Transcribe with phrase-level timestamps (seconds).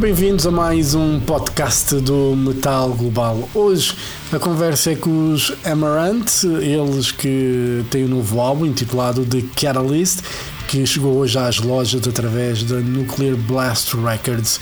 [0.00, 3.46] bem-vindos a mais um podcast do Metal Global.
[3.54, 3.94] Hoje
[4.32, 10.20] a conversa é com os Amaranth, eles que têm um novo álbum intitulado The Catalyst
[10.70, 14.60] que chegou hoje às lojas através da Nuclear Blast Records.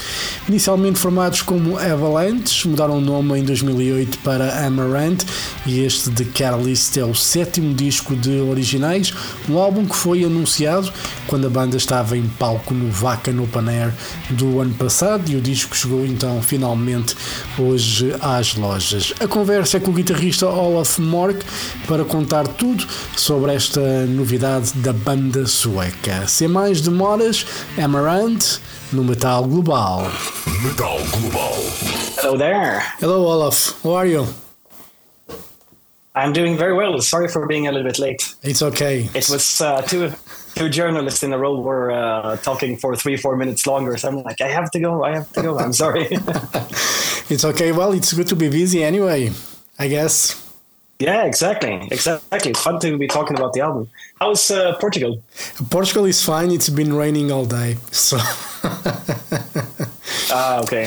[0.48, 5.26] Inicialmente formados como Avalanche, mudaram o nome em 2008 para Amaranth
[5.66, 9.12] e este The Catalyst é o sétimo disco de originais,
[9.50, 10.90] um álbum que foi anunciado
[11.26, 13.92] quando a banda estava em palco no Vaca Open Air
[14.30, 17.14] do ano passado e o disco chegou então finalmente
[17.58, 19.12] hoje às lojas.
[19.20, 21.44] A conversa é com o guitarrista Olaf Mork
[21.86, 25.97] para contar tudo sobre esta novidade da banda sueca.
[26.26, 27.44] Sem mais demoras,
[27.76, 28.60] Amaranthe
[28.92, 30.10] no Metal Global.
[30.64, 31.54] Metal Global.
[32.16, 32.80] Hello there.
[32.98, 33.82] Hello, Olof.
[33.82, 34.26] How are you?
[36.14, 36.98] I'm doing very well.
[37.00, 38.34] Sorry for being a little bit late.
[38.42, 39.08] It's okay.
[39.14, 40.12] It was uh, two
[40.54, 43.96] two journalists in a row were uh, talking for three four minutes longer.
[43.98, 45.04] So I'm like, I have to go.
[45.04, 45.58] I have to go.
[45.58, 46.08] I'm sorry.
[47.28, 47.72] it's okay.
[47.72, 49.30] Well, it's good to be busy anyway.
[49.78, 50.47] I guess.
[50.98, 52.50] Yeah, exactly, exactly.
[52.50, 53.88] It's fun to be talking about the album.
[54.20, 55.22] How's uh, Portugal?
[55.70, 56.50] Portugal is fine.
[56.50, 58.18] It's been raining all day, so.
[60.30, 60.86] Ah, okay.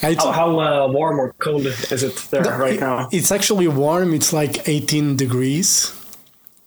[0.00, 3.08] how, how uh, warm or cold is it there right it, now?
[3.12, 4.14] It's actually warm.
[4.14, 5.92] It's like 18 degrees,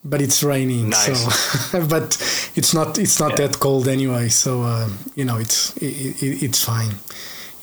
[0.03, 0.90] but it's raining.
[0.90, 1.72] Nice.
[1.72, 2.17] So, but
[2.56, 3.00] it's not.
[3.00, 3.47] It's not Yeah.
[3.47, 4.29] that cold anyway.
[4.29, 6.95] So uh, you know, it's it, it, it's fine.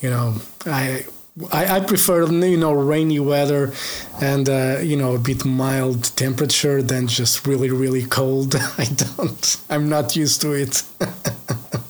[0.01, 0.35] You know,
[0.67, 1.05] I.
[1.53, 3.73] I, I prefer you know rainy weather
[4.21, 8.55] and uh, you know a bit mild temperature than just really really cold.
[8.79, 9.57] I don't.
[9.71, 10.83] I'm not used to it.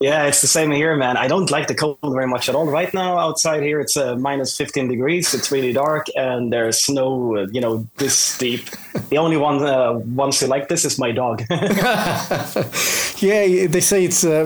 [0.00, 1.18] Yeah, it's the same here, man.
[1.18, 2.66] I don't like the cold very much at all.
[2.66, 5.34] Right now, outside here, it's uh, minus 15 degrees.
[5.34, 8.70] It's really dark, and there's snow, uh, you know, this deep.
[9.10, 11.42] The only one uh, ones who like this is my dog.
[13.20, 14.44] Yeah, they say it's uh,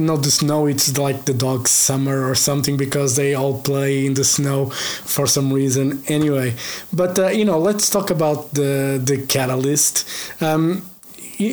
[0.00, 0.66] know the snow.
[0.66, 4.66] It's like the dog's summer or something because they all play in the snow
[5.04, 6.04] for some reason.
[6.06, 6.54] Anyway,
[6.92, 10.06] but uh, you know, let's talk about the the Catalyst.
[10.40, 10.82] Um,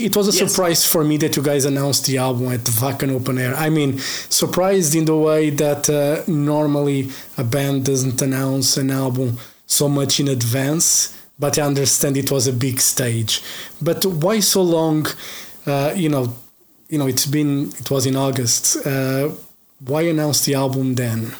[0.08, 0.52] it was a Yes.
[0.52, 3.56] surprise for me that you guys announced the album at Wacken Open Air.
[3.56, 9.38] I mean, surprised in the way that uh, normally a band doesn't announce an album
[9.68, 11.16] so much in advance.
[11.38, 13.42] But I understand it was a big stage.
[13.82, 15.08] But why so long?
[15.66, 16.34] Uh, you know,
[16.90, 18.86] you know, it's been it was in August.
[18.86, 19.30] Uh,
[19.86, 21.32] why announce the album then?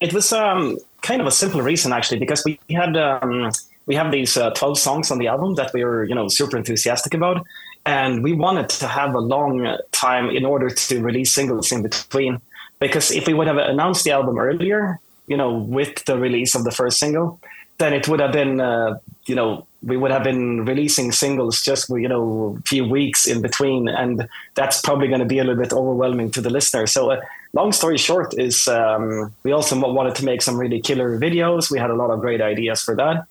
[0.00, 3.50] It was um, kind of a simple reason actually, because we had um,
[3.88, 6.56] we have these uh, twelve songs on the album that we were you know super
[6.56, 7.44] enthusiastic about,
[7.84, 12.40] and we wanted to have a long time in order to release singles in between.
[12.78, 16.62] Because if we would have announced the album earlier, you know, with the release of
[16.62, 17.40] the first single,
[17.78, 21.88] then it would have been uh, you know we would have been releasing singles just
[21.88, 25.62] you know a few weeks in between, and that's probably going to be a little
[25.62, 26.86] bit overwhelming to the listener.
[26.86, 27.10] So.
[27.10, 27.20] Uh,
[27.54, 31.78] long story short is um, we also wanted to make some really killer videos we
[31.78, 33.26] had a lot of great ideas for that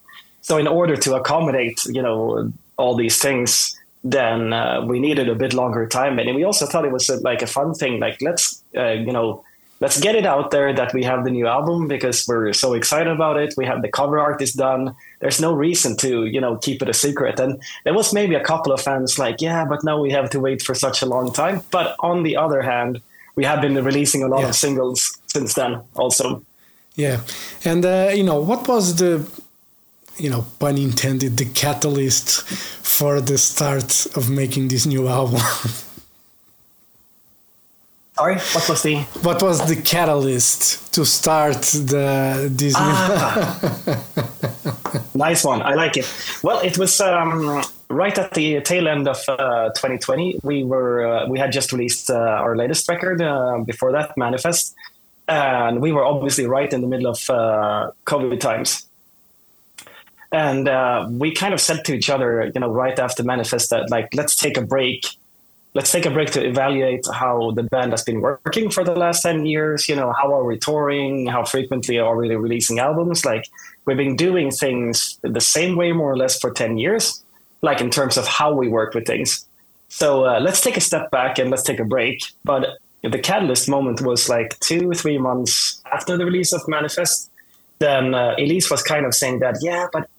[0.48, 2.18] so in order to accommodate you know
[2.82, 3.52] all these things
[4.04, 6.14] then uh, we needed a bit longer time.
[6.20, 8.44] And we also thought it was a, like a fun thing like let's
[8.82, 9.28] uh, you know
[9.84, 13.12] let's get it out there that we have the new album because we're so excited
[13.18, 13.50] about it.
[13.62, 14.82] We have the cover art is done.
[15.22, 17.36] There's no reason to you know keep it a secret.
[17.44, 17.52] And
[17.84, 20.60] there was maybe a couple of fans like yeah but now we have to wait
[20.68, 21.58] for such a long time.
[21.78, 22.92] But on the other hand
[23.40, 24.50] we have been releasing a lot Yeah.
[24.50, 25.00] of singles
[25.36, 25.72] since then
[26.02, 26.26] also.
[27.06, 27.18] Yeah,
[27.72, 29.12] and uh, you know what was the,
[30.18, 32.42] you know, pun intended, the catalyst
[32.86, 35.42] for the start of making this new album?
[38.18, 41.62] sorry what was the what was the catalyst to start
[41.92, 43.60] the this Ah.
[45.28, 46.08] nice one i like it
[46.42, 51.28] well it was um, right at the tail end of uh, 2020 we were uh,
[51.28, 54.74] we had just released uh, our latest record uh, before that manifest
[55.28, 58.87] and we were obviously right in the middle of uh, covid times
[60.32, 63.90] and uh, we kind of said to each other you know right after manifest that
[63.90, 65.06] like let's take a break.
[65.74, 69.22] Let's take a break to evaluate how the band has been working for the last
[69.22, 69.88] 10 years.
[69.88, 71.28] You know how are we touring?
[71.28, 73.26] How frequently are we releasing albums?
[73.26, 73.46] Like
[73.86, 77.24] we've been doing things the same way more or less for 10 years
[77.62, 79.46] like in terms of how we work with things.
[79.90, 82.22] So uh, let's take a step back and let's take a break.
[82.44, 87.30] But the catalyst moment was like two three months after the release of manifest.
[87.80, 90.10] Then uh, elise was kind of saying that yeah but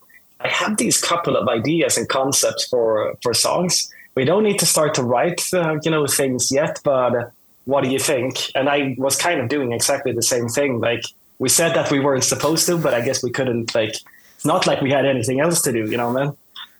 [0.40, 4.66] i have these couple of ideas and concepts for for songs we don't need to
[4.66, 7.32] start to write uh, you know things yet but
[7.64, 11.04] what do you think and i was kind of doing exactly the same thing like
[11.38, 13.74] we said that we weren't supposed to, but I guess we couldn't.
[13.74, 13.96] Like,
[14.44, 16.36] not like we had anything else to do, you know, man.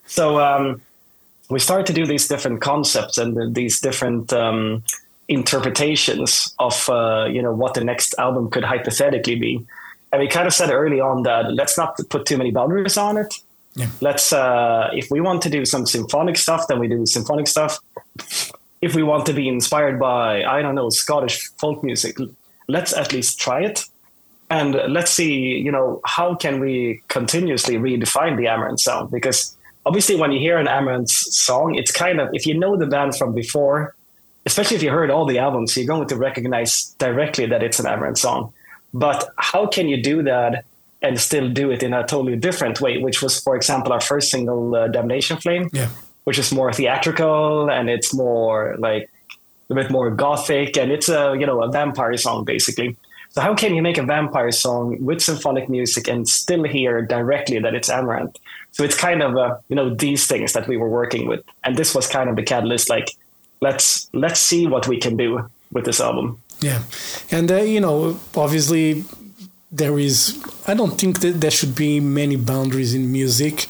[0.07, 0.81] So um,
[1.49, 4.83] we started to do these different concepts and these different um,
[5.29, 9.67] interpretations of uh, you know what the next album could hypothetically be.
[10.13, 13.17] And we kind of said early on that let's not put too many boundaries on
[13.17, 13.35] it.
[13.79, 13.89] Yeah.
[14.01, 17.79] Let's uh, if we want to do some symphonic stuff, then we do symphonic stuff.
[18.81, 22.19] If we want to be inspired by I don't know Scottish folk music,
[22.67, 23.85] let's at least try it
[24.51, 30.17] and let's see you know how can we continuously redefine the Amaranthe sound because obviously
[30.17, 33.35] when you hear an Amaranthe song it's kind of if you know the band from
[33.35, 33.95] before
[34.47, 37.87] especially if you heard all the albums you're going to recognize directly that it's an
[37.87, 38.53] Amaranthe song
[38.95, 40.65] but how can you do that
[41.03, 44.31] and still do it in a totally different way which was for example our first
[44.31, 45.89] single uh, damnation flame yeah.
[46.25, 49.11] which is more theatrical and it's more like
[49.71, 52.97] a bit more gothic and it's a you know a vampire song basically
[53.31, 57.59] so how can you make a vampire song with symphonic music and still hear directly
[57.59, 58.37] that it's Amaranthe?
[58.73, 61.77] So it's kind of uh, you know these things that we were working with, and
[61.77, 62.89] this was kind of the catalyst.
[62.89, 63.11] Like
[63.61, 66.43] let's let's see what we can do with this album.
[66.61, 66.83] Yeah,
[67.31, 69.05] and uh, you know obviously
[69.71, 70.43] there is.
[70.67, 73.67] I don't think that there should be many boundaries in music.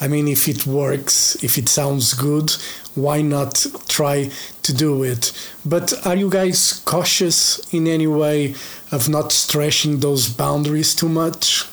[0.00, 2.52] I mean, if it works, if it sounds good,
[2.94, 4.30] why not try
[4.62, 5.32] to do it?
[5.64, 8.54] But are you guys cautious in any way
[8.90, 11.66] of not stretching those boundaries too much?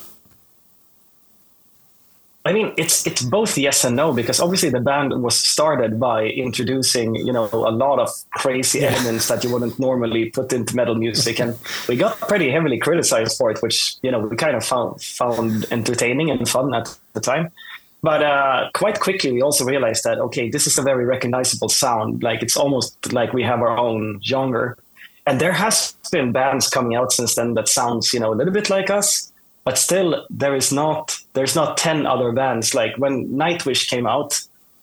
[2.47, 6.27] I mean, it's it's both yes and no because obviously the band was started by
[6.27, 8.91] introducing you know a lot of crazy yeah.
[8.91, 11.57] elements that you wouldn't normally put into metal music, and
[11.89, 15.65] we got pretty heavily criticized for it, which you know we kind of found found
[15.71, 17.51] entertaining and fun at the time.
[18.01, 22.23] But uh, quite quickly, we also realized that okay, this is a very recognizable sound.
[22.23, 24.77] Like it's almost like we have our own genre.
[25.25, 28.53] And there has been bands coming out since then that sounds, you know, a little
[28.53, 29.33] bit like us,
[29.67, 34.39] but still there is not there's not 10 other bands like when Nightwish came out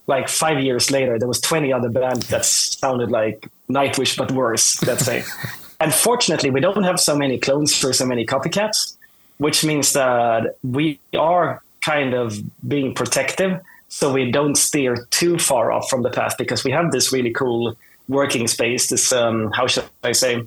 [0.06, 4.82] like 5 years later there was 20 other bands that sounded like Nightwish but worse,
[4.82, 5.24] let's say.
[5.80, 8.94] and fortunately, we don't have so many clones or so many copycats,
[9.38, 12.26] which means that we are kind of
[12.68, 16.92] being protective so we don't steer too far off from the path because we have
[16.92, 17.74] this really cool
[18.08, 20.46] working space, this um, how should I say,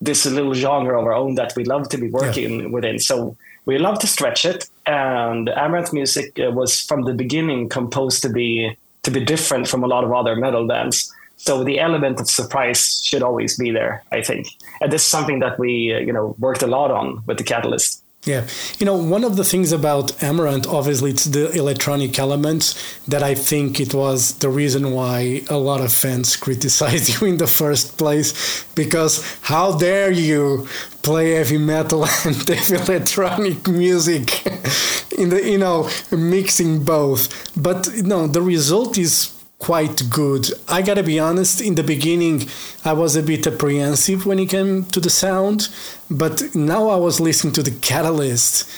[0.00, 2.66] this little genre of our own that we love to be working yeah.
[2.68, 2.98] within.
[3.00, 3.36] So
[3.66, 8.28] we love to stretch it, and Amaranthe Music uh, was from the beginning composed to
[8.30, 11.12] be to be different from a lot of other metal bands.
[11.36, 14.48] So the element of surprise should always be there, I think,
[14.80, 17.44] and this is something that we uh, you know worked a lot on with the
[17.44, 18.02] Catalyst.
[18.26, 18.48] Yeah.
[18.80, 22.74] You know, one of the things about Amaranthe, obviously, it's the electronic elements
[23.06, 27.36] that I think it was the reason why a lot of fans criticized you in
[27.36, 28.64] the first place.
[28.74, 30.66] Because how dare you
[31.02, 34.44] play heavy metal and electronic music
[35.16, 37.28] in the, you know, mixing both.
[37.56, 40.50] But, you know, the result is quite good.
[40.68, 42.48] I gotta be honest, in the beginning,
[42.84, 45.68] I was a bit apprehensive when it came to the sound,
[46.10, 48.70] but now I was listening to the Catalyst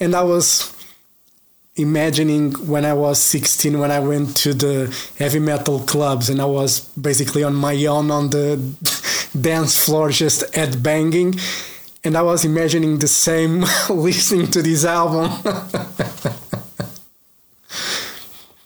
[0.00, 0.72] and I was
[1.76, 6.46] imagining when I was 16 when I went to the heavy metal clubs and I
[6.46, 8.56] was basically on my own on the
[9.38, 11.34] dance floor just head banging
[12.02, 15.30] and I was imagining the same listening to this album.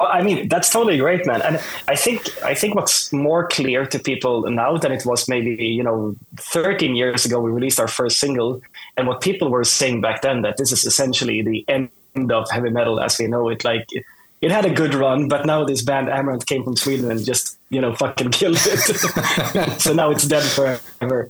[0.01, 1.43] I mean, that's totally great, man.
[1.43, 5.65] And I think I think what's more clear to people now than it was maybe
[5.65, 7.39] you know 13 years ago.
[7.39, 8.63] We released our first single,
[8.97, 11.91] and what people were saying back then that this is essentially the end
[12.31, 13.63] of heavy metal as we know it.
[13.63, 13.87] Like
[14.41, 17.59] it, had a good run, but now this band Amaranthe came from Sweden and just
[17.69, 19.81] you know fucking killed it.
[19.81, 21.29] so now it's dead forever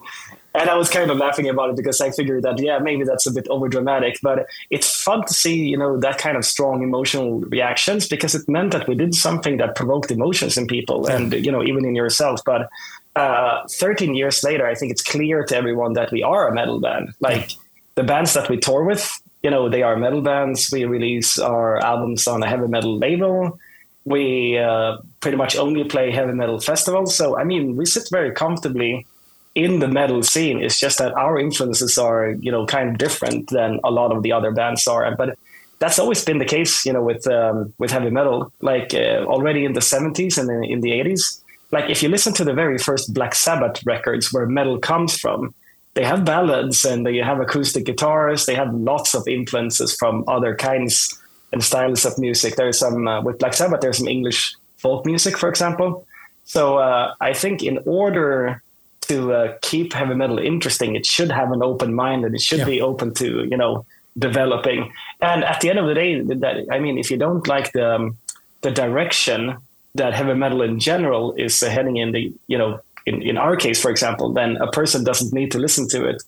[0.55, 3.27] and I was kind of laughing about it because I figured that yeah maybe that's
[3.27, 6.83] a bit over dramatic, but it's fun to see you know that kind of strong
[6.83, 11.33] emotional reactions because it meant that we did something that provoked emotions in people and
[11.33, 12.41] you know even in yourself.
[12.45, 12.69] But
[13.17, 16.81] uh, 13 years later, I think it's clear to everyone that we are a metal
[16.81, 17.15] band.
[17.21, 17.51] Like
[17.95, 20.71] the bands that we tour with, you know, they are metal bands.
[20.73, 23.59] We release our albums on a heavy metal label.
[24.05, 27.15] We uh, pretty much only play heavy metal festivals.
[27.15, 29.07] So I mean, we sit very comfortably
[29.55, 30.63] in the metal scene.
[30.63, 34.23] It's just that our influences are, you know, kind of different than a lot of
[34.23, 35.15] the other bands are.
[35.17, 35.39] But
[35.81, 38.53] that's always been the case, you know, with um, with heavy metal.
[38.61, 41.43] Like uh, already in the '70s and in, in the '80s.
[41.73, 45.55] Like if you listen to the very first Black Sabbath records, where metal comes from,
[45.95, 48.47] they have ballads and they have acoustic guitars.
[48.47, 51.19] They have lots of influences from other kinds
[51.53, 52.57] and styles of music.
[52.57, 53.81] There's some uh, with Black Sabbath.
[53.81, 56.07] There's some English folk music, for example.
[56.45, 58.63] So uh, I think in order
[59.03, 62.61] to uh, keep heavy metal interesting, it should have an open mind and it should
[62.61, 62.65] Yeah.
[62.75, 63.85] be open to you know
[64.19, 64.93] developing.
[65.21, 67.95] And at the end of the day, that I mean, if you don't like the
[67.97, 68.19] um,
[68.63, 69.57] the direction
[69.95, 73.57] that heavy metal in general is uh, heading in the you know in, in our
[73.57, 76.23] case, for example, then a person doesn't need to listen to it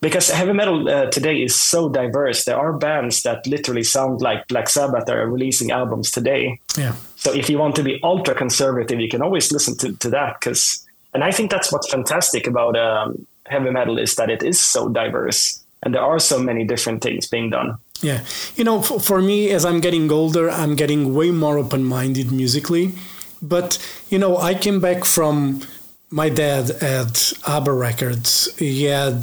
[0.00, 2.44] because heavy metal uh, today is so diverse.
[2.44, 6.60] There are bands that literally sound like Black Sabbath that are releasing albums today.
[6.78, 6.94] Yeah.
[7.16, 10.36] So if you want to be ultra conservative, you can always listen to, to that
[10.38, 10.85] because,
[11.16, 14.90] and I think that's what's fantastic about um, heavy metal is that it is so
[14.90, 17.78] diverse and there are so many different things being done.
[18.02, 18.22] Yeah.
[18.54, 22.30] You know, for, for me, as I'm getting older, I'm getting way more open minded
[22.30, 22.92] musically.
[23.40, 23.78] But,
[24.10, 25.62] you know, I came back from
[26.10, 29.22] my dad at ABBA records, he had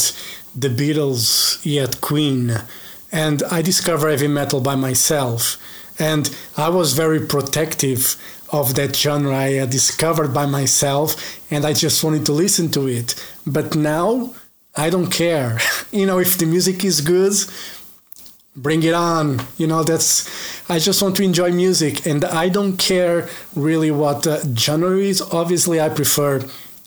[0.55, 2.53] the Beatles, he had Queen,
[3.11, 5.59] and I discovered heavy metal by myself.
[5.99, 8.17] And I was very protective
[8.53, 11.15] of that genre I had discovered by myself,
[11.51, 13.15] and I just wanted to listen to it.
[13.45, 14.33] But now,
[14.75, 15.59] I don't care.
[15.91, 17.33] You know, if the music is good,
[18.55, 20.29] bring it on you know that's
[20.69, 25.21] i just want to enjoy music and i don't care really what uh, genre is
[25.33, 26.39] obviously i prefer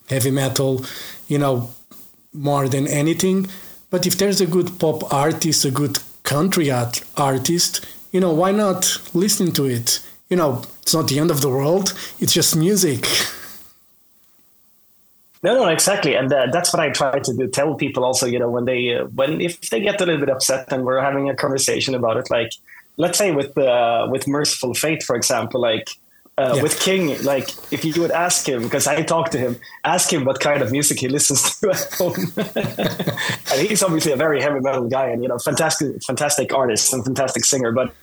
[0.08, 0.84] heavy metal
[1.26, 1.68] you know
[2.32, 3.48] more than anything
[3.90, 8.52] but if there's a good pop artist a good country art artist you know why
[8.52, 12.56] not listen to it you know it's not the end of the world it's just
[12.56, 13.06] music
[15.42, 17.46] No, no, exactly, and uh, that's what I try to do.
[17.46, 20.30] Tell people also, you know, when they uh, when if they get a little bit
[20.30, 22.50] upset and we're having a conversation about it, like
[22.96, 25.90] let's say with uh, with Mercyful Fate, for example, like
[26.38, 26.62] uh, Yeah.
[26.62, 30.24] with King, like if you would ask him, because I talked to him, ask him
[30.24, 32.14] what kind of music he listens to at home,
[33.52, 37.04] and he's obviously a very heavy metal guy, and you know, fantastic, fantastic artist and
[37.04, 37.72] fantastic singer.
[37.72, 37.94] But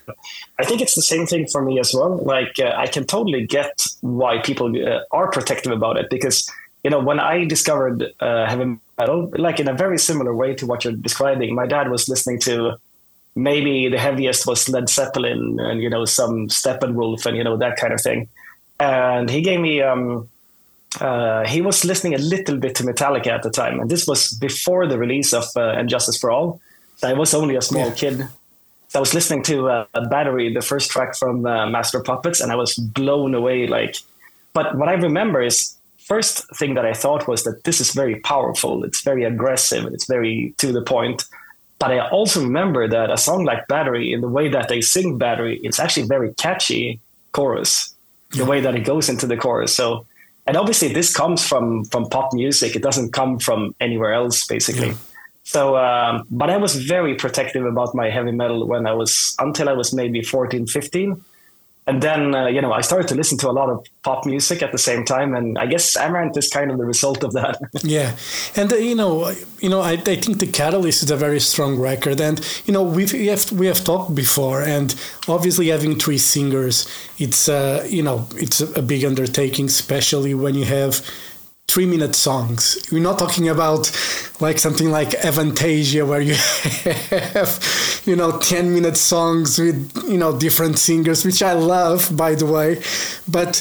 [0.60, 2.18] I think it's the same thing for me as well.
[2.18, 6.50] Like uh, I can totally get why people uh, are protective about it because
[6.84, 10.66] you know when I discovered uh, heavy metal, like in a very similar way to
[10.66, 12.78] what you're describing, my dad was listening to
[13.36, 17.78] maybe the heaviest was Led Zeppelin and you know some Steppenwolf and you know that
[17.78, 18.30] kind of thing,
[18.80, 19.82] and he gave me.
[19.82, 20.30] Um,
[21.02, 24.32] uh, he was listening a little bit to Metallica at the time, and this was
[24.34, 26.62] before the release of uh, And Justice for All.
[26.98, 27.94] So I was only a small Yeah.
[27.96, 28.28] kid.
[28.90, 32.52] So I was listening to uh, Battery, the first track from uh, Master Puppets, and
[32.52, 33.66] I was blown away.
[33.66, 33.96] Like,
[34.54, 38.20] but what I remember is first thing that I thought was that this is very
[38.20, 38.84] powerful.
[38.84, 39.86] It's very aggressive.
[39.86, 41.24] And it's very to the point.
[41.84, 45.18] But I also remember that a song like Battery, in the way that they sing
[45.18, 47.02] Battery, it's actually very catchy
[47.34, 47.94] chorus.
[48.32, 49.76] The way that it goes into the chorus.
[49.76, 50.06] So,
[50.48, 52.78] and obviously this comes from from pop music.
[52.78, 54.92] It doesn't come from anywhere else, basically.
[54.92, 54.98] Yeah.
[55.44, 59.68] So, um, but I was very protective about my heavy metal when I was until
[59.68, 61.22] I was maybe 14, 15.
[61.86, 64.64] And then, uh, you know, I started to listen to a lot of pop music
[64.64, 65.36] at the same time.
[65.36, 67.60] And I guess Amaranthe is kind of the result of that.
[67.84, 68.16] Yeah,
[68.56, 71.78] and uh, you know, you know, I, I think the Catalyst is a very strong
[71.78, 74.96] record, and you know, we've, we have we have talked before, and
[75.28, 76.88] obviously having three singers,
[77.18, 81.06] it's uh, you know, it's a, a big undertaking, especially when you have
[81.74, 82.78] three minute songs.
[82.92, 83.90] We're not talking about
[84.40, 86.36] like something like Avantasia where you
[87.34, 92.36] have you know 10 minute songs with you know different singers which I love by
[92.36, 92.80] the way
[93.28, 93.52] but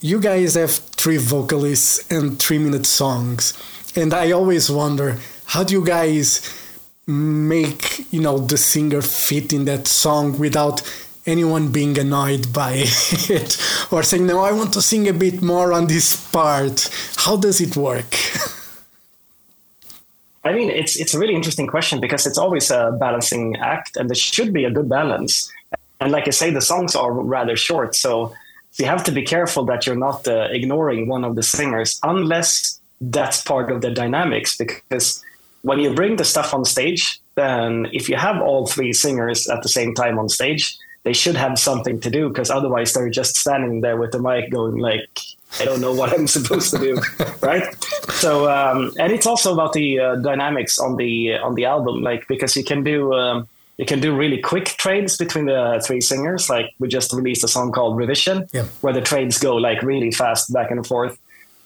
[0.00, 3.54] you guys have three vocalists and 3 minute songs
[3.94, 6.40] and I always wonder how do you guys
[7.06, 10.82] make you know the singer fit in that song without
[11.26, 12.72] anyone being annoyed by
[13.28, 13.58] it
[13.90, 17.60] or saying no i want to sing a bit more on this part how does
[17.60, 18.16] it work
[20.44, 24.10] I mean, it's it's a really interesting question because it's always a balancing act, and
[24.10, 25.50] there should be a good balance.
[26.00, 28.34] And like I say, the songs are rather short, so
[28.78, 32.80] you have to be careful that you're not uh, ignoring one of the singers, unless
[33.00, 34.56] that's part of the dynamics.
[34.56, 35.22] Because
[35.62, 39.62] when you bring the stuff on stage, then if you have all three singers at
[39.62, 42.28] the same time on stage, they should have something to do.
[42.28, 45.08] Because otherwise, they're just standing there with the mic, going like,
[45.60, 47.00] I don't know what I'm supposed to do,
[47.42, 47.74] right?
[48.12, 52.26] So, um, and it's also about the uh, dynamics on the on the album, like
[52.28, 53.46] because you can do um,
[53.78, 56.48] you can do really quick trades between the three singers.
[56.48, 58.64] Like we just released a song called Revision, Yeah.
[58.80, 61.18] where the trades go like really fast back and forth.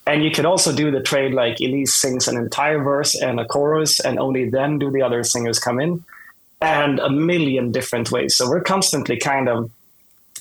[0.08, 3.44] And you could also do the trade like Elise sings an entire verse and a
[3.44, 6.04] chorus, and only then do the other singers come in,
[6.66, 8.34] and a million different ways.
[8.34, 9.70] So we're constantly kind of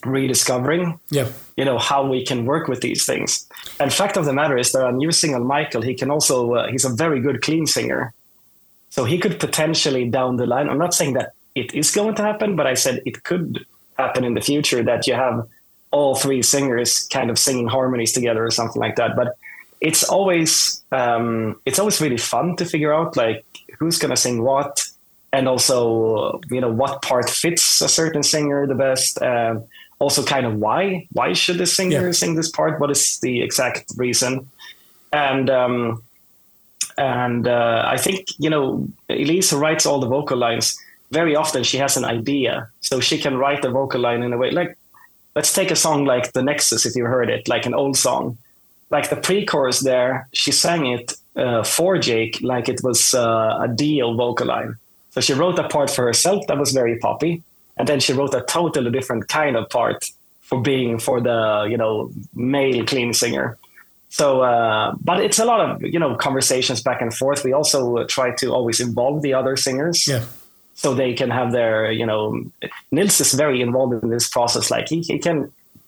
[0.03, 1.27] rediscovering yeah.
[1.57, 3.47] you know how we can work with these things.
[3.79, 6.67] And fact of the matter is that our new singer Mikael he can also uh,
[6.67, 8.13] he's a very good clean singer.
[8.89, 12.23] So he could potentially down the line i'm not saying that it is going to
[12.29, 13.65] happen but i said it could
[13.97, 15.47] happen in the future that you have
[15.95, 19.15] all three singers kind of singing harmonies together or something like that.
[19.15, 19.37] But
[19.79, 23.45] it's always um, it's always really fun to figure out like
[23.79, 24.84] who's gonna sing what,
[25.35, 29.21] and also you know what part fits a certain singer the best.
[29.21, 29.55] Uh,
[29.99, 32.11] also, kind of why why should the singer Yeah.
[32.21, 32.73] sing this part?
[32.81, 34.31] What is the exact reason?
[35.11, 36.01] And um,
[36.97, 38.65] and uh, I think you know
[39.09, 40.67] Elise writes all the vocal lines.
[41.11, 44.37] Very often she has an idea, so she can write the vocal line in a
[44.37, 44.71] way like
[45.35, 48.37] let's take a song like the Nexus if you heard it, like an old song.
[48.89, 53.67] Like the pre-chorus there, she sang it uh, for Jake like it was uh, a
[53.67, 54.75] deal vocal line.
[55.15, 57.41] So she wrote a part for herself that was very poppy,
[57.77, 60.05] and then she wrote a totally different kind of part
[60.41, 63.57] for being for the you know male clean singer.
[64.09, 67.43] So, uh, but it's a lot of you know conversations back and forth.
[67.45, 70.23] We also try to always involve the other singers Yeah.
[70.75, 72.43] so they can have their you know
[72.91, 75.37] nils is very involved in this process like he, he can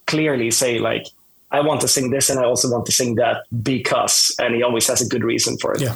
[0.05, 1.05] clearly say like
[1.51, 3.37] i want to sing this and i also want to sing that
[3.73, 5.95] because and he always has a good reason for it Yeah.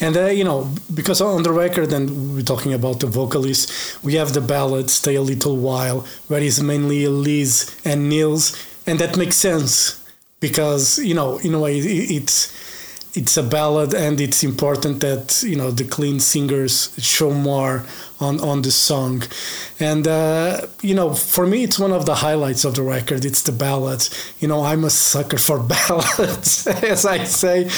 [0.00, 4.14] And, uh, you know, because on the record, and we're talking about the vocalists, we
[4.14, 8.56] have the ballad Stay a Little While, where it's mainly Liz and Nils.
[8.86, 9.98] And that makes sense
[10.40, 12.48] because, you know, in a way, it- it's.
[13.14, 17.84] It's a ballad, and it's important that you know the clean singers show more
[18.20, 19.22] on on the song,
[19.78, 23.26] and uh, you know for me it's one of the highlights of the record.
[23.26, 24.08] It's the ballad
[24.40, 27.68] You know I'm a sucker for ballads, as I say,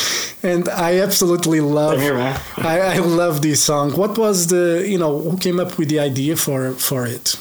[0.44, 2.00] and I absolutely love.
[2.00, 2.16] Here.
[2.56, 3.92] I, I love this song.
[3.96, 7.37] What was the you know who came up with the idea for for it?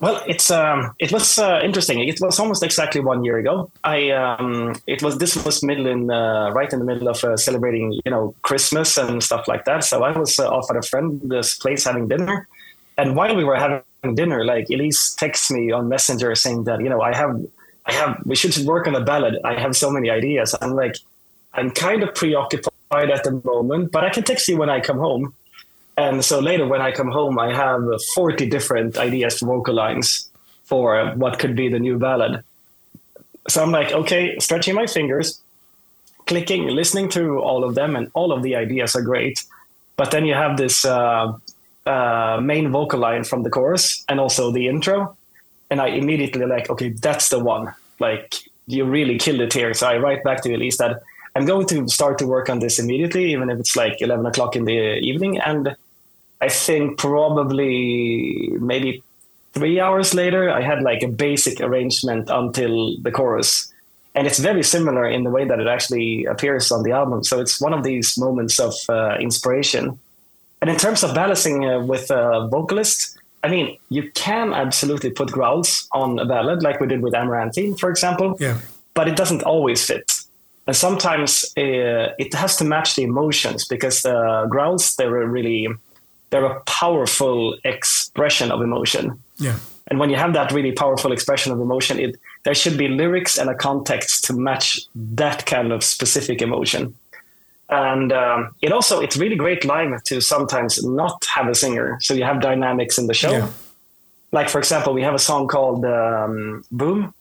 [0.00, 2.06] Well, it's um, it was uh, interesting.
[2.06, 3.70] It was almost exactly one year ago.
[3.82, 7.36] I um, it was this was middle in uh, right in the middle of uh,
[7.36, 9.84] celebrating, you know, Christmas and stuff like that.
[9.84, 12.46] So I was uh, off at a friend's place having dinner,
[12.98, 13.82] and while we were having
[14.14, 17.40] dinner, like Elise texts me on Messenger saying that you know I have
[17.86, 19.38] I have we should work on a ballad.
[19.44, 20.54] I have so many ideas.
[20.60, 20.96] I'm like
[21.54, 24.98] I'm kind of preoccupied at the moment, but I can text you when I come
[24.98, 25.34] home.
[25.96, 27.82] And so later, when I come home, I have
[28.14, 30.30] 40 different ideas for vocal lines
[30.64, 32.42] for what could be the new ballad.
[33.48, 35.40] So I'm like, okay, stretching my fingers,
[36.26, 39.42] clicking, listening to all of them, and all of the ideas are great.
[39.96, 41.32] But then you have this uh,
[41.86, 45.16] uh, main vocal line from the chorus and also the intro.
[45.70, 47.72] And I immediately like, okay, that's the one.
[48.00, 48.34] Like,
[48.66, 49.72] you really killed it here.
[49.72, 51.00] So I write back to Elise that
[51.34, 54.56] I'm going to start to work on this immediately, even if it's like 11 o'clock
[54.56, 55.38] in the evening.
[55.38, 55.76] And
[56.40, 59.02] I think probably maybe
[59.52, 63.72] three hours later, I had like a basic arrangement until the chorus.
[64.14, 67.24] And it's very similar in the way that it actually appears on the album.
[67.24, 69.98] So it's one of these moments of uh, inspiration.
[70.60, 75.30] And in terms of balancing uh, with a vocalist, I mean, you can absolutely put
[75.30, 78.58] growls on a ballad, like we did with Amaranthine, for example Yeah,
[78.94, 80.10] but it doesn't always fit.
[80.66, 85.68] And sometimes uh, it has to match the emotions because the growls they're really
[86.30, 89.22] they're a powerful expression of emotion.
[89.38, 89.58] yeah,
[89.88, 93.38] And when you have that really powerful expression of emotion, it there should be lyrics
[93.38, 96.94] and a context to match that kind of specific emotion.
[97.68, 102.14] And um, it also it's really great live to sometimes not have a singer, so
[102.14, 103.32] you have dynamics in the show.
[103.32, 103.48] Yeah,
[104.32, 107.12] like for example we have a song called um, boom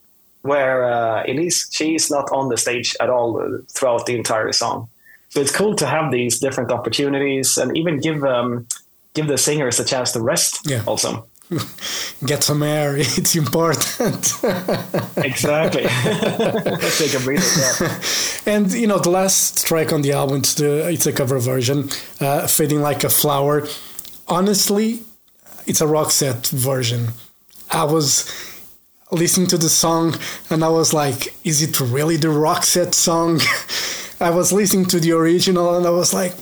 [0.42, 3.42] where uh, elise she's not on the stage at all
[3.72, 4.88] throughout the entire song.
[5.30, 8.68] So it's cool to have these different opportunities and even give um,
[9.16, 10.84] give the singers a chance to rest Yeah.
[10.86, 11.26] also
[12.26, 12.98] get some air.
[13.20, 14.34] It's important.
[15.18, 15.84] exactly
[16.98, 18.02] take a breather yeah.
[18.54, 21.90] And you know, the last track on the album, it's, the, it's a cover version,
[22.20, 23.68] uh, "Fading Like a Flower."
[24.28, 25.02] Honestly,
[25.68, 27.10] it's a Roxette version.
[27.72, 28.26] I was
[29.12, 30.16] listening to the song
[30.50, 33.40] and I was like, "Is it really the Roxette song?"
[34.20, 36.34] I was listening to the original and I was like,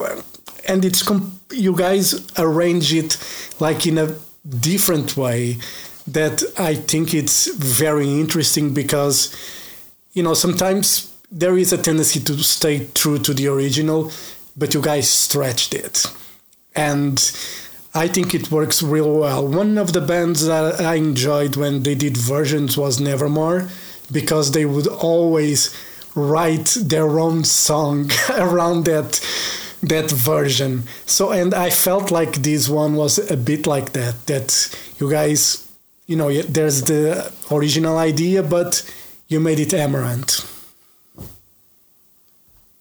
[0.68, 3.18] and it's com- you guys arrange it
[3.60, 4.16] like in a
[4.60, 5.58] different way
[6.08, 9.36] that I think it's very interesting because
[10.14, 14.12] you know sometimes there is a tendency to stay true to the original
[14.56, 16.06] but you guys stretched it.
[16.76, 17.20] And
[17.96, 19.48] i think it works real well.
[19.48, 23.70] One of the bands that i enjoyed when they did versions was nevermore
[24.12, 25.76] because they would always
[26.16, 29.20] write their own song around that
[29.84, 34.48] that version so and i felt like this one was a bit like that that
[35.00, 35.68] you guys
[36.08, 38.84] you know there's the original idea but
[39.28, 40.50] you made it Amaranthe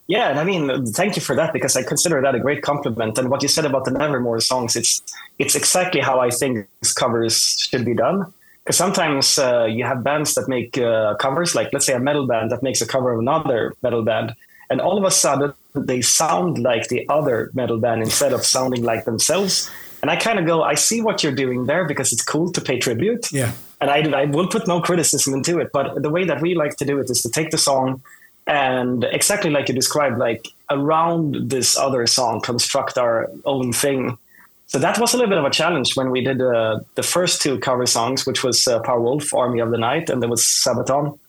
[0.07, 3.17] Yeah, and I mean, thank you for that because I consider that a great compliment.
[3.17, 5.01] And what you said about the Nevermore songs, it's
[5.39, 7.35] it's exactly how I think covers
[7.69, 8.33] should be done.
[8.63, 12.25] because sometimes uh, you have bands that make uh, covers, like let's say a metal
[12.25, 14.35] band that makes a cover of another metal band,
[14.73, 18.83] and all of a sudden they sound like the other metal band instead of sounding
[18.83, 19.69] like themselves.
[20.01, 22.59] And I kind of go, I see what you're doing there because it's cool to
[22.59, 23.31] pay tribute.
[23.31, 23.51] Yeah.
[23.79, 26.75] And I, I will put no criticism into it, but the way that we like
[26.77, 28.01] to do it is to take the song
[28.47, 34.17] and exactly like you described, like around this other song, construct our own thing
[34.73, 37.43] so that was a little bit of a challenge when we did uh, the first
[37.43, 41.19] two cover songs, which was uh, Powerwolf, Army of the Night, and there was Sabaton,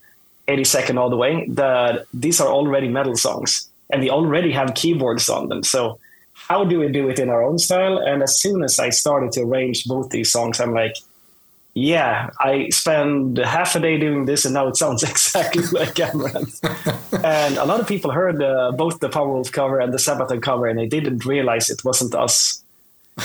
[0.48, 1.46] 82nd All the Way.
[1.50, 5.62] that these are already metal songs, and we already have keyboards on them.
[5.62, 5.98] So
[6.32, 7.98] how do we do it in our own style?
[7.98, 10.96] And as soon as I started to arrange both these songs, I'm like,
[11.72, 16.60] yeah, I spend half a day doing this, and now it sounds exactly like Amaranthe.
[17.24, 20.66] and a lot of people heard uh, both the Powerwolf cover and the Sabaton cover,
[20.66, 22.64] and they didn't realize it wasn't us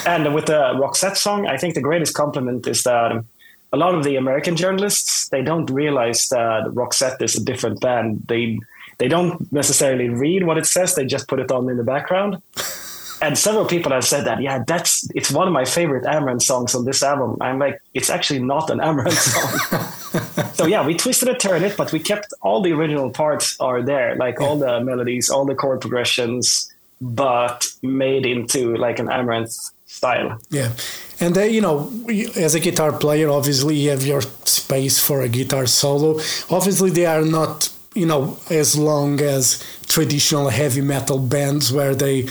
[0.05, 3.23] and with the Roxette song, I think the greatest compliment is that
[3.71, 8.23] a lot of the American journalists they don't realize that Roxette is a different band.
[8.27, 8.59] They
[8.97, 12.41] they don't necessarily read what it says; they just put it on in the background.
[13.21, 16.73] And several people have said that, yeah, that's it's one of my favorite Amaranthe songs
[16.73, 17.37] on this album.
[17.41, 20.53] I'm like, it's actually not an Amaranthe song.
[20.53, 23.81] so yeah, we twisted and turned it, but we kept all the original parts are
[23.81, 29.71] there, like all the melodies, all the chord progressions, but made into like an Amaranthe
[29.89, 30.39] style.
[30.49, 30.71] Yeah,
[31.19, 31.91] and uh, you know,
[32.35, 36.19] as a guitar player, obviously you have your space for a guitar solo.
[36.49, 42.27] Obviously, they are not you know as long as traditional heavy metal bands where they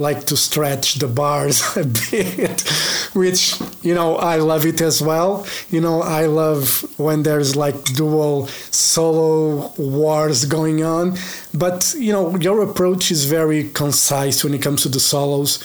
[0.00, 2.62] like to stretch the bars a bit,
[3.12, 5.46] which, you know, I love it as well.
[5.68, 11.16] You know, I love when there's like dual solo wars going on.
[11.52, 15.62] But, you know, your approach is very concise when it comes to the solos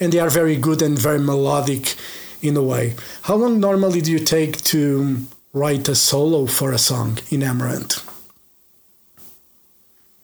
[0.00, 1.94] and they are very good and very melodic
[2.42, 2.94] in a way.
[3.22, 5.18] How long normally do you take to
[5.52, 8.06] write a solo for a song in Amaranthe?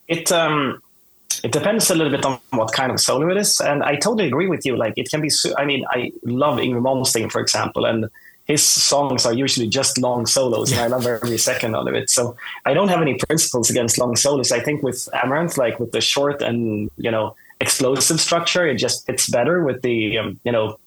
[0.07, 0.81] It um,
[1.43, 4.27] it depends a little bit on what kind of solo it is, and I totally
[4.27, 4.75] agree with you.
[4.75, 5.29] Like it can be.
[5.57, 8.09] I mean, I love Yngwie Malmsteen, for example, and
[8.45, 10.85] his songs are usually just long solos, yeah.
[10.85, 12.09] and I love every second of it.
[12.09, 14.53] So I don't have any principles against long solos.
[14.53, 18.65] I think with Amaranth, like with the short and you know explosive structure.
[18.67, 20.79] It just fits better with the um, you know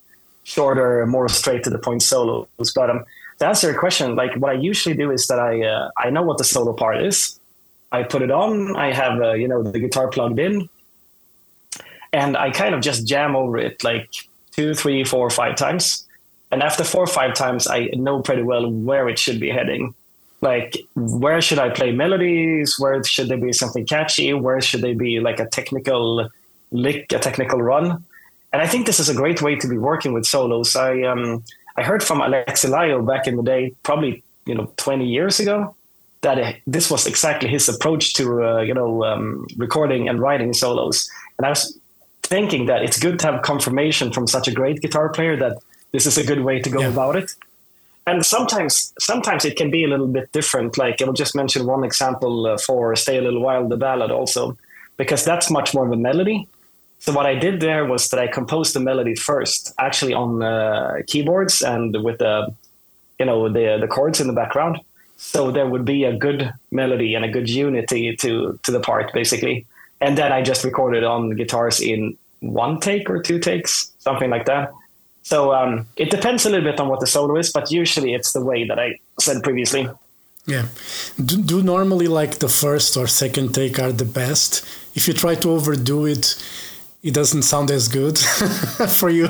[0.44, 2.48] shorter, more straight to the point solos.
[2.74, 3.04] But um,
[3.38, 6.22] to answer your question, like what I usually do is that I uh, I know
[6.22, 7.38] what the solo part is.
[7.92, 8.76] I put it on.
[8.76, 10.68] I have uh, you know the guitar plugged in,
[12.12, 14.08] and I kind of just jam over it like
[14.52, 16.06] two, three, four, five times.
[16.52, 19.94] And after four or five times, I know pretty well where it should be heading.
[20.40, 22.76] Like, where should I play melodies?
[22.78, 24.32] Where should there be something catchy?
[24.32, 26.28] Where should they be like a technical
[26.70, 28.04] lick a technical run.
[28.52, 30.74] And I think this is a great way to be working with solos.
[30.74, 31.44] I um,
[31.76, 35.74] I heard from Alexi Laiho back in the day, probably you know 20 years ago,
[36.22, 41.08] that this was exactly his approach to uh, you know um, recording and writing solos.
[41.38, 41.78] And I was
[42.22, 45.58] thinking that it's good to have confirmation from such a great guitar player that
[45.92, 46.88] this is a good way to go yeah.
[46.88, 47.30] about it.
[48.06, 50.78] And sometimes, sometimes it can be a little bit different.
[50.78, 54.10] Like I will just mention one example uh, for "Stay a Little While," the ballad,
[54.10, 54.56] also
[54.96, 56.46] because that's much more of a melody
[57.00, 60.98] so what I did there was that I composed the melody first, actually on uh,
[61.06, 62.54] keyboards and with the,
[63.18, 64.78] you know, the the chords in the background.
[65.16, 69.12] So there would be a good melody and a good unity to to the part,
[69.14, 69.66] basically.
[70.02, 74.44] And then I just recorded on guitars in one take or two takes, something like
[74.46, 74.70] that.
[75.22, 78.32] So um, it depends a little bit on what the solo is, but usually it's
[78.32, 79.88] the way that I said previously.
[80.46, 80.66] Yeah.
[81.22, 84.64] Do, do normally like the first or second take are the best?
[84.94, 86.36] If you try to overdo it,
[87.02, 88.18] it doesn't sound as good
[88.88, 89.28] for you.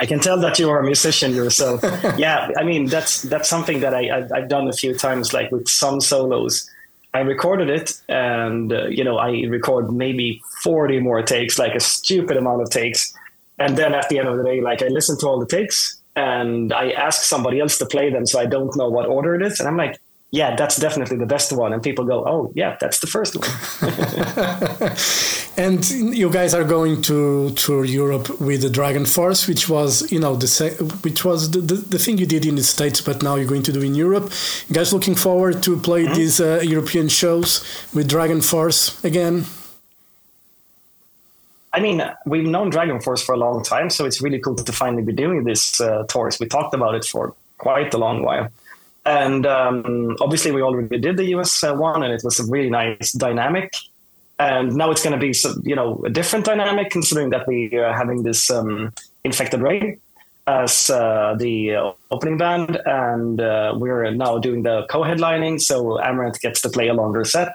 [0.00, 1.80] I can tell that you are a musician yourself.
[2.16, 5.50] yeah, I mean that's that's something that I, I have done a few times, like
[5.50, 6.68] with some solos.
[7.14, 11.80] I recorded it, and uh, you know I record maybe forty more takes, like a
[11.80, 13.12] stupid amount of takes,
[13.58, 16.00] and then at the end of the day, like I listen to all the takes,
[16.14, 19.42] and I ask somebody else to play them, so I don't know what order it
[19.42, 19.98] is, and I'm like,
[20.30, 21.72] yeah, that's definitely the best one.
[21.72, 23.48] And people go, oh, yeah, that's the first one.
[25.56, 30.20] and you guys are going to tour Europe with the Dragon Force, which was, you
[30.20, 30.48] know, the
[31.02, 33.62] which was the, the, the, thing you did in the States, but now you're going
[33.62, 34.30] to do in Europe.
[34.68, 36.14] You guys looking forward to play mm-hmm.
[36.14, 37.64] these uh, European shows
[37.94, 39.46] with Dragon Force again?
[41.72, 44.72] I mean, we've known Dragon Force for a long time, so it's really cool to
[44.72, 46.38] finally be doing this uh, tours.
[46.38, 48.50] We talked about it for quite a long while.
[49.08, 52.68] And um, obviously, we already did the US uh, one, and it was a really
[52.68, 53.72] nice dynamic.
[54.38, 55.32] And now it's going to be,
[55.68, 58.92] you know, a different dynamic, considering that we are having this um,
[59.24, 59.98] infected rain.
[60.46, 61.76] as uh, the
[62.10, 65.60] opening band, and uh, we're now doing the co-headlining.
[65.60, 67.50] So Amaranthe gets to play a longer set,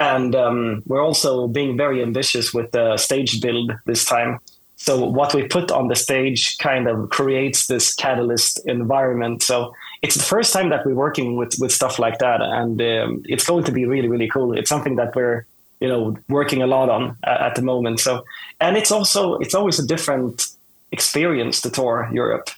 [0.00, 4.38] and um, we're also being very ambitious with the stage build this time.
[4.84, 9.42] So what we put on the stage kind of creates this catalyst environment.
[9.42, 13.22] So it's the first time that we're working with with stuff like that, and um,
[13.24, 14.52] it's going to be really really cool.
[14.52, 15.46] It's something that we're
[15.80, 18.00] you know working a lot on uh, at the moment.
[18.00, 18.26] So
[18.60, 20.48] and it's also it's always a different
[20.92, 22.50] experience to tour Europe.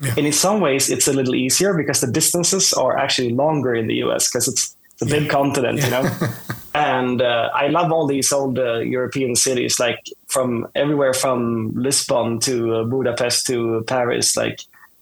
[0.00, 0.14] Yeah.
[0.16, 3.88] And in some ways, it's a little easier because the distances are actually longer in
[3.88, 5.30] the US because it's, it's a big yeah.
[5.30, 5.84] continent, yeah.
[5.84, 6.28] you know.
[6.74, 12.40] and uh, I love all these old uh, European cities, like from everywhere from Lisbon
[12.40, 14.36] to uh, Budapest to Paris.
[14.36, 14.60] Like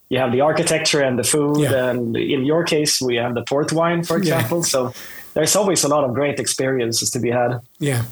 [0.09, 3.73] you have the architecture and the food, and in your case, we have the port
[3.73, 4.63] wine, for example.
[4.63, 4.93] So
[5.33, 7.61] there's always a lot of great experiences to be had.
[7.79, 8.05] Yeah,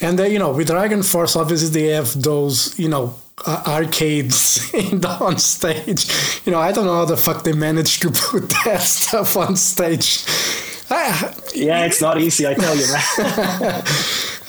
[0.00, 3.14] and uh, you know, with Dragon Force, obviously they have those, you know,
[3.46, 6.06] uh, arcades the, on stage.
[6.44, 9.56] You know, I don't know how the fuck they managed to put that stuff on
[9.56, 10.24] stage.
[11.54, 13.82] yeah, it's not easy, I tell you, man.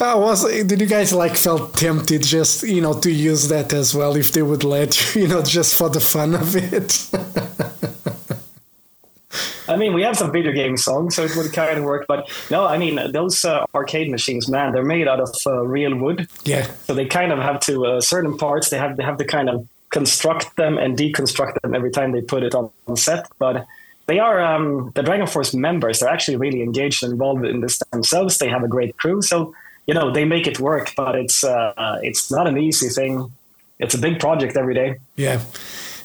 [0.00, 3.94] uh, was did you guys like felt tempted just you know to use that as
[3.94, 7.08] well if they would let you, you know, just for the fun of it?
[9.68, 12.06] I mean, we have some video game songs, so it would kind of work.
[12.06, 15.94] But no, I mean, those uh, arcade machines, man, they're made out of uh, real
[15.96, 16.28] wood.
[16.44, 16.66] Yeah.
[16.84, 18.70] So they kind of have to uh, certain parts.
[18.70, 22.20] They have they have to kind of construct them and deconstruct them every time they
[22.20, 23.28] put it on, on set.
[23.38, 23.66] But
[24.06, 26.00] they are um, the Dragon Force members.
[26.00, 28.38] They're actually really engaged and involved in this themselves.
[28.38, 29.54] They have a great crew, so
[29.86, 30.92] you know they make it work.
[30.96, 33.32] But it's uh, it's not an easy thing.
[33.78, 34.96] It's a big project every day.
[35.16, 35.40] Yeah.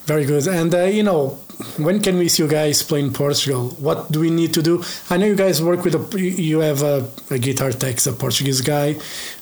[0.06, 0.48] Very good.
[0.48, 1.40] And, uh, you know,
[1.78, 3.70] when can we see you guys play in Portugal?
[3.80, 4.84] What do we need to do?
[5.10, 8.62] I know you guys work with a, you have a, a guitar tech, a Portuguese
[8.62, 8.96] guy.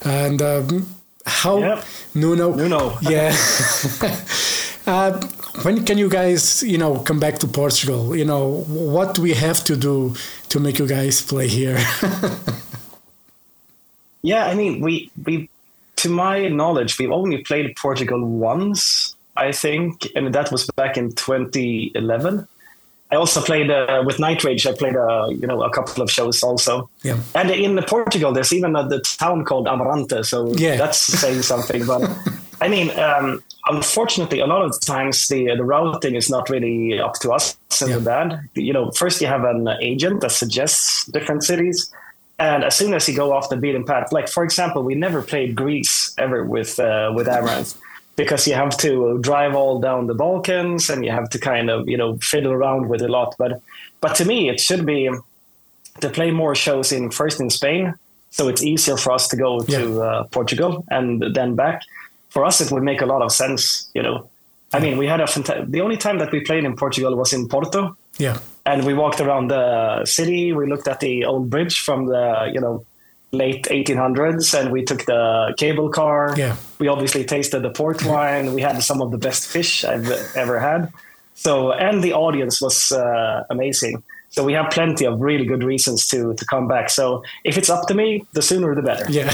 [0.03, 0.87] And um,
[1.25, 1.59] how?
[1.59, 1.85] Yep.
[2.15, 2.53] Nuno.
[2.55, 2.97] Nuno.
[3.01, 3.33] Yeah.
[4.87, 5.21] uh,
[5.63, 8.15] when can you guys, you know, come back to Portugal?
[8.15, 10.15] You know, what do we have to do
[10.49, 11.77] to make you guys play here?
[14.21, 15.49] yeah, I mean, we, we,
[15.97, 21.13] to my knowledge, we've only played Portugal once I think, and that was back in
[21.13, 22.47] 2011.
[23.11, 24.69] I also played uh, with Nightrage.
[24.69, 26.89] I played a uh, you know a couple of shows also.
[27.01, 27.19] Yeah.
[27.33, 30.75] And in Portugal, there's even a, the town called Amarante, so yeah.
[30.75, 31.87] that's saying something.
[31.87, 32.07] But
[32.61, 37.15] I mean, um, unfortunately, a lot of times the the routing is not really up
[37.21, 37.95] to us in yeah.
[37.95, 38.49] the band.
[38.55, 41.91] You know, first you have an agent that suggests different cities,
[42.37, 45.21] and as soon as you go off the beaten path, like for example, we never
[45.21, 47.75] played Greece ever with uh, with Amaranthe
[48.15, 51.87] because you have to drive all down the Balkans and you have to kind of
[51.87, 53.35] you know fiddle around with a lot.
[53.37, 53.61] But
[54.01, 55.09] but to me, it should be
[56.01, 57.93] to play more shows in first in Spain,
[58.29, 59.79] so it's easier for us to go yeah.
[59.79, 61.81] to uh, Portugal and then back.
[62.29, 64.29] For us, it would make a lot of sense, you know.
[64.71, 67.33] I mean, we had a fanta- the only time that we played in Portugal was
[67.33, 67.97] in Porto.
[68.17, 68.37] Yeah.
[68.65, 70.53] And we walked around the city.
[70.53, 72.85] We looked at the old bridge from the, you know,
[73.31, 78.55] late 1800s and we took the cable car yeah we obviously tasted the port wine
[78.55, 80.91] we had some of the best fish i've ever had
[81.35, 86.07] so and the audience was uh, amazing so we have plenty of really good reasons
[86.07, 86.89] to to come back.
[86.89, 89.05] So if it's up to me, the sooner the better.
[89.09, 89.33] Yeah.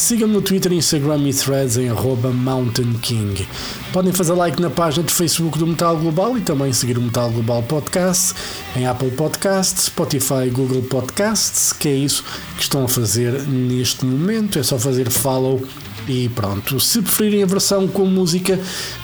[0.00, 3.46] Sigam-me no Twitter Instagram e threads em arroba Mountain King.
[3.92, 7.30] Podem fazer like na página de Facebook do Metal Global e também seguir o Metal
[7.30, 8.34] Global Podcast
[8.74, 12.24] em Apple Podcasts, Spotify Google Podcasts, que é isso
[12.56, 14.58] que estão a fazer neste momento.
[14.58, 15.62] É só fazer follow
[16.10, 18.58] e pronto, se preferirem a versão com música,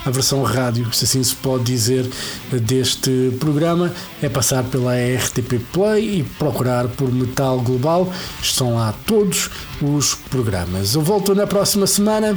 [0.04, 2.04] a versão rádio, se assim se pode dizer,
[2.50, 8.12] deste programa, é passar pela RTP Play e procurar por Metal Global.
[8.42, 9.48] Estão lá todos
[9.80, 10.96] os programas.
[10.96, 12.36] Eu volto na próxima semana.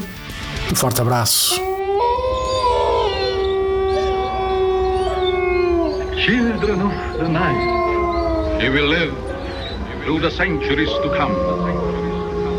[0.72, 1.56] Um forte abraço.
[6.16, 9.16] Children of the night, you will live
[10.04, 11.34] through the centuries to come,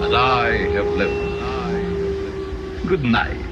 [0.02, 1.29] as I have lived.
[2.90, 3.49] Good night.